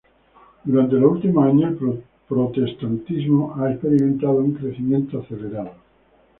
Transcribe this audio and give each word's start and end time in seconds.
Durante 0.63 0.95
los 0.95 1.11
últimos 1.11 1.45
años, 1.45 1.79
el 1.79 2.03
protestantismo 2.27 3.53
ha 3.55 3.69
experimentado 3.71 4.37
un 4.37 4.53
crecimiento 4.55 5.19
acelerado. 5.19 5.75